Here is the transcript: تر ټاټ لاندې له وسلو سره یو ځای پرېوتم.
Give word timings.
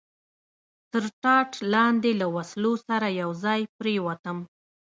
تر 0.91 1.03
ټاټ 1.23 1.49
لاندې 1.73 2.11
له 2.21 2.27
وسلو 2.35 2.73
سره 2.87 3.07
یو 3.21 3.29
ځای 3.43 3.61
پرېوتم. 3.77 4.37